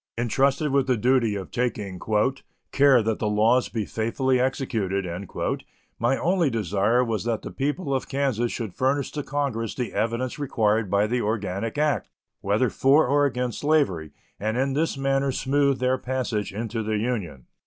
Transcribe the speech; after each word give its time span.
Intrusted 0.17 0.71
with 0.71 0.87
the 0.87 0.97
duty 0.97 1.35
of 1.35 1.51
taking 1.51 1.99
"care 2.71 3.03
that 3.03 3.19
the 3.19 3.29
laws 3.29 3.69
be 3.69 3.85
faithfully 3.85 4.39
executed," 4.39 5.05
my 5.99 6.17
only 6.17 6.49
desire 6.49 7.03
was 7.03 7.23
that 7.23 7.43
the 7.43 7.51
people 7.51 7.93
of 7.93 8.09
Kansas 8.09 8.51
should 8.51 8.73
furnish 8.73 9.11
to 9.11 9.21
Congress 9.21 9.75
the 9.75 9.93
evidence 9.93 10.39
required 10.39 10.89
by 10.89 11.05
the 11.05 11.21
organic 11.21 11.77
act, 11.77 12.09
whether 12.39 12.71
for 12.71 13.05
or 13.05 13.27
against 13.27 13.59
slavery, 13.59 14.09
and 14.39 14.57
in 14.57 14.73
this 14.73 14.97
manner 14.97 15.31
smooth 15.31 15.77
their 15.77 15.99
passage 15.99 16.51
into 16.51 16.81
the 16.81 16.97
Union. 16.97 17.45